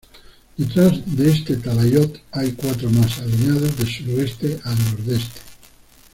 [0.57, 5.41] Detrás de este talayot, hay cuatro más, alineados de suroeste a nordeste.